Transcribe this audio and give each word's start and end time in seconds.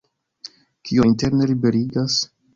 Kio 0.89 1.05
interne 1.11 1.51
liberigas? 1.53 2.19